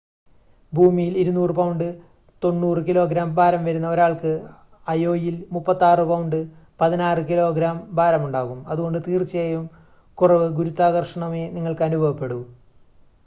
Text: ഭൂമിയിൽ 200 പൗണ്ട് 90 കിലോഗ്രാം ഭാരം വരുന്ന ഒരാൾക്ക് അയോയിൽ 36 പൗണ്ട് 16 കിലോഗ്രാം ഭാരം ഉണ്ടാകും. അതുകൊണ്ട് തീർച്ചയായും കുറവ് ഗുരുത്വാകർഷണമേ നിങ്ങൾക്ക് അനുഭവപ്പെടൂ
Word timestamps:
ഭൂമിയിൽ 0.73 1.15
200 1.17 1.55
പൗണ്ട് 1.57 1.83
90 2.41 2.83
കിലോഗ്രാം 2.87 3.35
ഭാരം 3.35 3.61
വരുന്ന 3.67 3.87
ഒരാൾക്ക് 3.89 4.31
അയോയിൽ 4.87 5.35
36 5.57 6.05
പൗണ്ട് 6.11 6.37
16 6.79 7.25
കിലോഗ്രാം 7.29 7.77
ഭാരം 7.99 8.25
ഉണ്ടാകും. 8.27 8.59
അതുകൊണ്ട് 8.67 8.99
തീർച്ചയായും 9.07 9.67
കുറവ് 10.17 10.47
ഗുരുത്വാകർഷണമേ 10.59 11.43
നിങ്ങൾക്ക് 11.57 11.85
അനുഭവപ്പെടൂ 11.89 12.39